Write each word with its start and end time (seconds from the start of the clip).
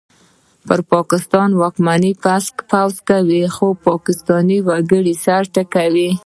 پر 0.67 0.79
پاکستان 0.93 1.49
واکمنې 1.61 2.11
پوځي 2.23 2.99
کړۍ 3.07 3.41
څخه 3.55 3.67
پاکستاني 3.87 4.57
وګړي 4.67 5.13
سر 5.23 5.43
ټکوي! 5.53 6.09